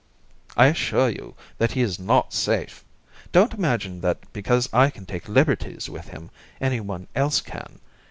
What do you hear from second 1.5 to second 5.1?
that he is not safe. Don't imagine that because I can